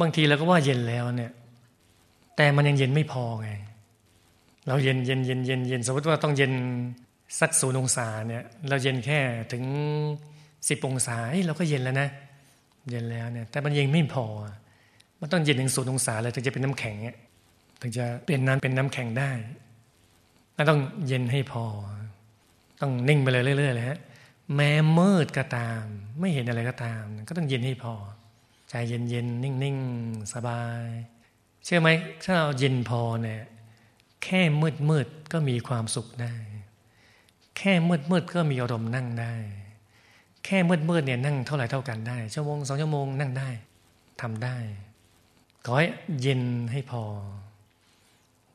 [0.00, 1.32] บางทีเราก็ว่าเย็นแล้วเนี่ย
[2.36, 3.50] แต่มันยังเย็นไม่พอไง
[4.66, 6.52] เราเย็นเย็นเย็นเย็นเย็นสมมติว่าต้องเย็น
[7.40, 9.20] สักศูนย์องศาเนี่ยเราเย็นแค่
[9.52, 9.64] ถึง
[10.68, 12.08] สิบองศาเราก็เย็นแล้วนะ
[12.90, 14.26] เย็นแล้วเนี่ยแต่มันเยังไม่พอ
[15.20, 17.16] มันต้องเย็นถึงศูนย์องศาเลยถึงจะเป็นน้ำแข็งเนี่ย
[17.80, 19.30] ถึงจะเปลี่ยนน้ำเป็นน้ำแข็งได้
[20.56, 21.64] มันต้องเย็นให้พอ
[22.80, 23.98] ต้องนิ่งไปเลยเรื่อยๆเลยฮะ
[24.54, 25.82] แม้มืดก็ตาม
[26.20, 27.94] ไม่เห็นอะไรก็ตาม ก็ต้องเย็นให้พอ
[28.70, 30.86] ใจเย็นๆนิ่งๆสบาย
[31.64, 31.88] เชื่อไหม
[32.24, 33.42] ถ้าเราเย็นพอเนี่ย
[34.24, 36.34] แค่มืดมืดก็มีความสุขได้
[37.58, 39.34] แค่มืดมืดก็มีอารมณ์นั่งได้
[40.44, 43.48] แค่มืดมืดเนี่ยนั่งเท่าไหร่เท่ากันได้ชั่วโมงสองชั่วโมงนั่งได้
[44.20, 44.56] ทำได้
[45.64, 45.88] ขอให้
[46.20, 47.02] เย็นให้พอ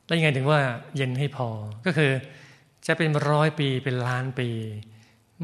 [0.06, 0.60] แล้วยังไงถึงว่า
[0.96, 1.48] เย็นให้พอ
[1.86, 2.12] ก็คือ
[2.86, 4.48] จะเป็นร้อยปีเป็นล้านปี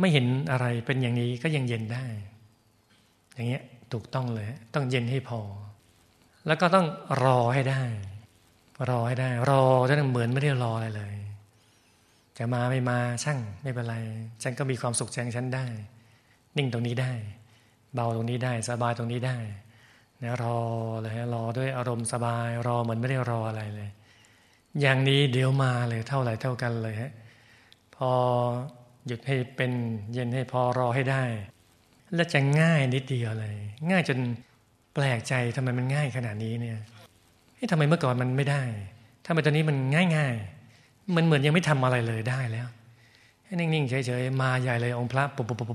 [0.01, 2.07] ไม่เห็นอะไรเป็นอย่างนี้ก็ยังเย็นได้
[3.35, 5.41] อย่างเงี้ยถูกต้องเลย ต้องเย็นให้พอ
[6.47, 6.87] แล้วก็ต้อง
[7.25, 7.83] รอให้ได้
[8.89, 11.15] รอให้ได้ รอจะเหมือนไม่ได้รออะไรเลย
[12.39, 13.97] จะมาไม่มาช่างไม่เป็นไร
[14.43, 15.67] ฉันก็มีความสุขแจงฉันได้
[16.57, 17.13] นิ่งตรงนี้ได้
[17.95, 19.39] เบาตรงนี้ได้ สบายตรงนี้ได้
[20.23, 20.59] นะรอ
[21.01, 23.91] เลยรอด้วยอารมณ์สบาย รอเหมือนไม่ได้รออะไรเลย
[24.81, 27.13] อย่างนี้เดี๋ยวมาเลยเท่าไหร่เท่ากันเลยฮะ
[27.97, 28.11] พอ
[29.07, 29.73] หยุดให้เป็น
[30.13, 31.23] เย็นให้พอรอให้ได้
[32.15, 33.57] และจะง่ายนิดเดียวเลย
[33.91, 34.19] ง่ายจน
[34.95, 36.79] แปลกใจทำไมมันง่ายขนาดนี้เนี่ย
[37.71, 38.63] ทำไมเมื่อก่อนมันไม่ได้
[39.27, 40.35] ทำไมตอนนี้มันง่ายง่าย
[41.17, 42.69] มันเหมือนยังไม่ทำอะไรเลยได้แล้ว
[43.45, 45.69] ให้นิ่งๆเฉยๆมาใหญ่เลยองค์พระปุบปุบปุบ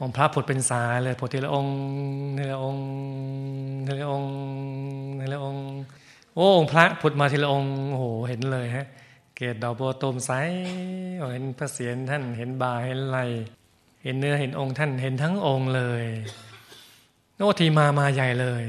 [0.00, 1.74] องค์พระผดเป็นสายเลยผดทีละองค์
[2.38, 2.84] ทีละองค์
[3.86, 4.32] ทีละองค์
[5.20, 5.64] ทีละองค์
[6.34, 8.86] โอ้องค์พระผดมาทีละองค์โอ้โหเห็นเลยฮะ
[9.36, 10.30] เกศดอกบัวตูมใส
[11.32, 13.18] เห็นพระเศียรท่านเห็นบาเห็นไหล
[14.02, 16.04] เห็นเนื้อเห็นองค์ท่านเห็นทั้งองค์เลย
[17.38, 18.64] โอ้ทีมามาใหญ่เลย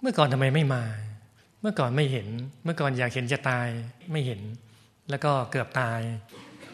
[0.00, 0.82] เมื่อก่อนทำไมไม่มา
[1.60, 2.26] เมื่อก่อนไม่เห็น
[2.64, 3.68] เมื่อก่อนอยากเห็นจะตาย
[4.12, 4.40] ไม่เห็น
[5.10, 6.00] แล้วก็เกือบตาย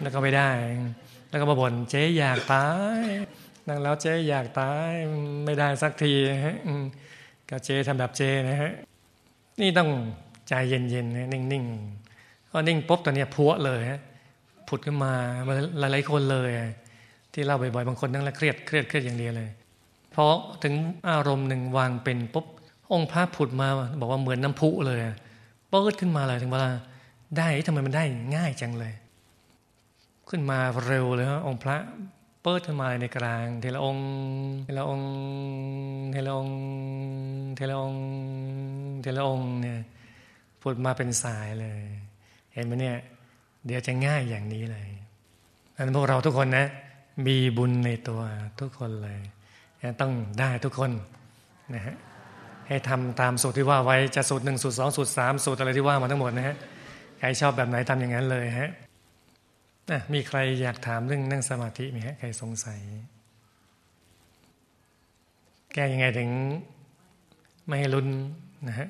[0.03, 0.51] แล้วก็ไม่ได้
[1.31, 2.69] แล้วก็มาบ่นเจ๊อยากตา
[2.99, 3.01] ย
[3.69, 4.91] นั่งแล้วเจ๊อยากตาย
[5.45, 6.13] ไม่ได้สักที
[6.47, 6.57] ฮะ
[7.51, 8.73] ก็เจ๊ทำแบบเจ๊นะฮะ
[9.61, 9.91] นี่ต้อง
[10.49, 14.01] ใจเย็นๆนิ่งๆพอนิ่งปุ๊บตอนนี้พัวเลยฮะ
[14.69, 15.13] ผุดขึ้นมา
[15.79, 16.51] หลายๆคนเลย
[17.33, 19.51] ที่เล่าบ่อยๆบางคนนั่งแล้วเครียดเครียดเครียดอย่างเดียวเลย
[20.13, 20.75] เพราะถึง
[21.11, 22.47] อารมณ์หนึ่งวางเป็นปุ๊บ
[22.93, 23.69] องค์พระผุดมา
[24.01, 24.99] บอกว่าเหมือนน้ำพุเลย
[25.71, 26.71] เปิดขึ้นมาเลยถึงเวลา
[27.39, 28.05] ได้ทำไมมันได้
[28.37, 28.95] ง่ายจังเลย
[30.29, 31.77] ขึ้นมาเร็วเลยฮะองค์พระ
[32.43, 33.99] เปิดขึ้นมาในกลางเทละอง
[34.65, 35.01] เทละอง
[36.13, 36.49] เทละอง
[37.57, 37.95] เทละอง
[39.03, 39.81] เทละองเนี่ย
[40.61, 41.83] พูดมาเป็นสายเลย
[42.53, 42.97] เห็นไหมเนี่ย
[43.67, 44.89] เดี๋ยวจะง่ายอย่างนี้เลย
[45.77, 46.67] อันพวกเราทุกคนนะ
[47.27, 48.21] มีบุญในตัว
[48.61, 49.19] ทุกคนเลย
[50.01, 50.91] ต้องได้ทุกคน
[51.75, 51.97] นะฮะ
[52.69, 56.57] ให้ทำตามสูตรที่ว่าไว้จะสูตรหนึ่งสูตรสองสูตรสามสูตรอะไรที่ว่ามาทั้งหมดนะฮะ
[57.19, 58.71] ใครชอบแบบไหนทำอย่างนั้นเลยฮะ
[60.13, 62.81] มีใครอยากถามเรื่องนั่งสมาธิไหมฮะใครสงสัย
[65.73, 66.29] แก้ยังไงถึง
[67.67, 68.09] ไม่ให้ลุ้น
[68.69, 68.89] นะฮะ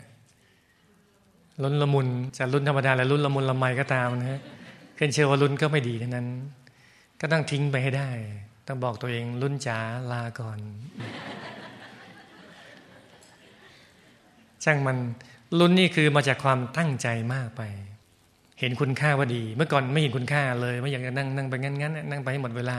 [1.63, 4.41] ลุ้นละมุนจะลุ้นธรรมดาและลุ้นละมุนละไมก็ตามนะฮะ
[4.95, 6.27] เพื่อนเชื่อว่าลุ้นก็ไม่ดีทั้งนั้น
[7.21, 8.11] ก็ต้องทิ้งไปให้ได้
[8.67, 9.79] ต้องบอกตัวเองลุ้นจ๋า
[10.13, 10.59] ลาก่อน
[14.65, 14.97] ช่างมัน
[15.59, 17.63] ลุ้นนี่คือมาจากความตั้งใจมากไป
[18.61, 22.79] เห็นคุณค่าว่าดี เมื่อก่อนไม่เห็นคุณค่าเลยไม่อยากจะนั่งนั่งไปงั้นงั้นนั่งไปให้หมดเวลา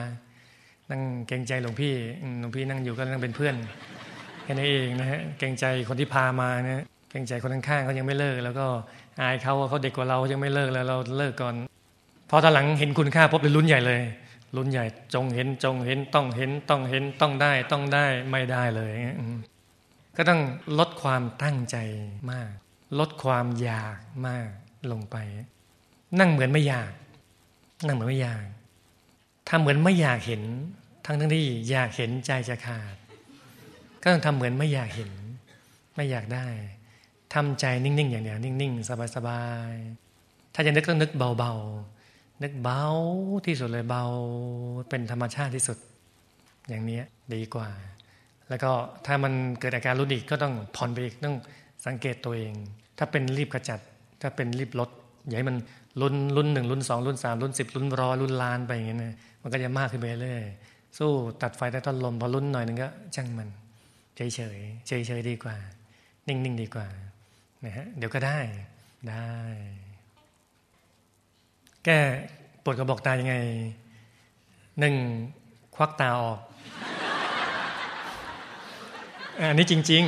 [0.91, 1.93] นั่งเกรงใจหลวงพี่
[2.39, 3.55] หลวงพี่นั่งอยู่ก็นั่งเป็นเพื่อน
[4.43, 8.65] แค่นั้นเองนะฮะเกรงใจคนที่พามานะเกรงใจคนข้างๆเขายังไม่เลิก แล้วก็
[9.21, 11.55] อายเขาเขาเด็กกว่าเรายังไม่เลิกแล้วเราเลิกก่อน
[12.29, 14.01] พอตอนหลังเห็นคุณค่าพบเลยลุ้นใหญ่เลย
[14.55, 18.91] ลุ้นใหญ่จงเห็นจงเห็นต้องเห็นต้องเห็นต้องได้ต้องได้ไม่ได้เลย
[20.17, 20.41] ก็ต้อง
[20.79, 21.77] ลดความตั้งใจ
[22.31, 22.51] มาก
[22.99, 23.97] ลดความอยาก
[24.27, 24.47] มาก
[24.91, 25.15] ลงไป
[26.19, 26.91] นั่งเหมือนไม่อยาก
[27.85, 28.45] นั่งเหมือนไม่อยาก
[29.49, 30.41] ทำเหมือนไม่อยากเห็น
[31.05, 32.95] ทั้งทั้งที่อยากเห็นใจจะขาด
[34.01, 35.11] ก็ต้องทำเหมือนไม่อยากเห็น
[35.95, 36.47] ไม่อยากได้
[37.33, 42.83] ทำใจนิ่งๆ อย่างเดียวนิ่งๆ สบายๆ ถ้าจะนึกต้องนึกเบาๆ นึกเบา
[43.45, 44.05] ที่สุดเลยเบา
[44.89, 45.77] เป็นธรรมชาติที่สุด
[46.67, 46.99] อย่างนี้
[47.33, 47.69] ดีกว่า
[48.49, 48.71] แล้วก็
[49.05, 51.37] ถ้ามันเกิดอาการรุนอีกก็ต้องผ่อนไปอีกต้อง
[51.85, 52.53] สังเกตตัวเอง
[52.97, 53.79] ถ้าเป็นรีบกระจัด
[54.21, 54.89] ถ้าเป็นรีบลด
[55.27, 55.57] อย่าให้มัน
[56.01, 58.99] รุนรุนหนึ่งรุนสองรุนสามรุนสิบรุนร้อยรุ่นล้านไปอย่างเงี้ย
[59.41, 60.45] มันก็จะมากขึ้นไปเรื่อย
[60.97, 63.49] สู้ตัดไฟได้ต้นลมพอรุนหน่อยนึงก็ช่างมัน
[64.15, 65.55] เฉยเฉยเฉยเฉยดีกว่า
[66.27, 66.87] นิ่งนิ่งดีกว่า
[67.65, 68.39] นะฮะเดี๋ยวก็ได้
[69.09, 69.27] ได้
[71.85, 71.99] แก้
[72.63, 73.35] ปวดกระบอกตายังไง
[74.79, 74.95] หนึ่ง
[75.75, 76.39] ควักตาออก
[79.39, 80.03] อันนี้จริง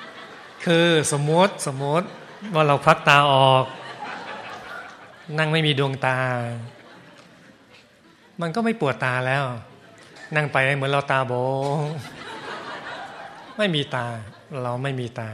[0.00, 2.06] ๆ คือสมมติสมมติ
[2.54, 3.64] ว่าเราควักตาออก
[5.38, 6.16] นั่งไม่มีดวงตา
[8.40, 9.44] มันก็ไม่ปวดตาแล้ว
[10.36, 11.32] นั่งไปเหมือนเราตาโบ
[13.58, 14.06] ไม่มีตา
[14.62, 15.28] เราไม่มีตา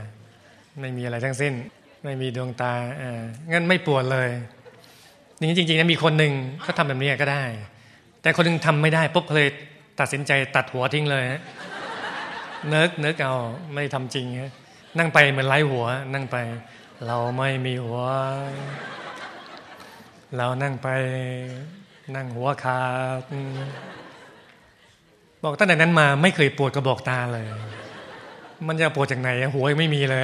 [0.80, 1.52] ไม่มีอะไรทั้งสิ้น
[2.04, 4.28] ไม่มีดวงตาอ่างั้นไม่ปวดเลย
[5.38, 7.44] นี่จริงๆนะมีคนหนึ่งเขาทำแบบนี้ก็ได้
[8.22, 9.48] แต่คนหนึ่งทำไม่ได้ปุ๊บเลย
[10.00, 11.42] ตัดสินใจตัดหัวทิ้งเลยฮะ
[12.72, 13.34] นิกเนิกเอา
[13.74, 14.52] ไม่ทำจริงฮะ
[14.98, 16.36] นั่งไปเหมือนไร้หัว นั่งไป
[17.06, 17.98] เราไม่มีหัว
[20.36, 20.88] เรานั่งไป
[22.16, 22.80] นั่งหัวขา
[23.20, 23.22] ด
[25.42, 27.46] บอกตั้งแต่นั้นมาไม่เคยปวดกระบอกตาเลย
[28.66, 30.22] มันจะปวดจากไหนหัวยังไม่มีเลย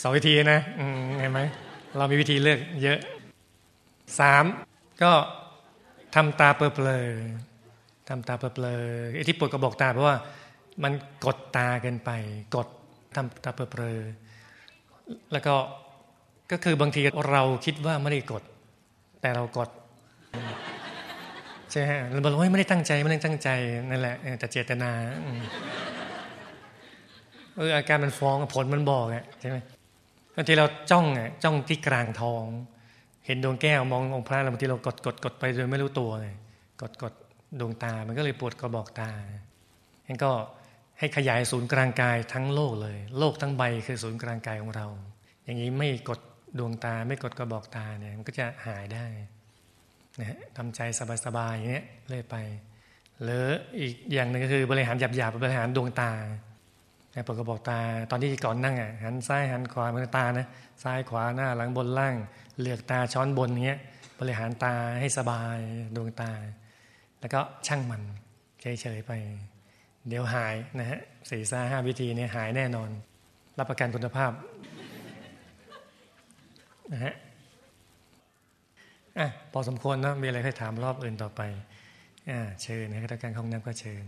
[0.00, 0.60] สองวิธีนะ
[1.18, 1.40] เห็นไหม
[1.96, 2.98] เรามีวิธีเลือกเยอะ
[4.18, 4.44] สาม
[5.02, 5.12] ก็
[6.14, 7.49] ทำตาเปลอๆ
[8.10, 8.82] ทำตาเปลอ
[9.14, 10.16] ไอ้ที่ปวดกระบอกตาเพราะว่า
[10.82, 10.92] มัน
[11.26, 12.10] กดตาเกินไป
[12.56, 12.68] กด
[13.14, 15.54] ทำตาเปลอๆแล้วก็
[16.52, 17.00] ก็คือบางที
[17.32, 18.42] เราคิดว่าไม่ได้กด
[19.20, 19.70] แต่เรากด
[21.70, 23.48] ใช่ไหมเราบอกว่าไม่ได้ตั้งใจไม่ได้ตั้งใจ
[23.90, 24.90] นั่นแหละแต่เจตนา
[27.56, 29.56] เอออาการมันฟ้องผลมันบอกอะใช่ไหม
[30.34, 32.44] บางทีเราจ้องอะจ้องที่กลางท้อง
[33.26, 36.34] เห็นดวงแก้วมององค์พระแล้วบางทีเรากดกดกดไปโดยไม่รู้ตัวเลย
[36.82, 37.14] กดกด
[37.60, 39.10] ดวงตา มันก็เลยปวดกระบอกตา
[40.06, 40.32] งั้นก็
[40.98, 44.86] ให้ขยายศูนย์กลางกายทั้งโลกเลย โลกทั้งใบคือศูนย์กลางกายของเรา
[45.44, 46.20] อย่างนี้ไม่กด
[46.58, 49.04] ดวงตาไม่กดกระบอกตาเนี่ยมันก็จะหายได้
[50.18, 50.80] นะฮะทำใจ
[51.26, 52.36] สบายๆอย่างเงี้ยเรื่อยไป
[53.22, 53.46] หรือ
[53.80, 56.12] อีกอย่างหนึ่งก็คือบริหารหยาบๆบริหารดวงตา
[57.26, 60.46] ปดกระบอกตา ตอนที่ก่อนนั่งอะหันซ้ายหันขวามือตานะ
[60.82, 62.14] ซ้ายขวาหน้าหลังบนล่าง
[62.58, 63.80] เหลือกตาช้อนบนเงี้ย
[64.20, 65.58] บริหารตาให้สบาย
[65.96, 66.32] ดวงตา
[67.20, 68.02] แล้วก็ช่างมัน
[68.60, 69.12] เฉยๆไป
[70.08, 72.90] เดี๋ยวหายนะฮะสี่ซ่าห้าวิธีนี้หายแน่นอน
[73.58, 74.32] รับประกันคุณภาพ
[76.92, 77.14] นะฮะ
[79.18, 81.40] อะพอสมควรนะมีอะไรให้ถามรอบอื่นต่อไป
[82.30, 84.04] อ่าเชิญนะครับการห้องน้ำก็เชิญ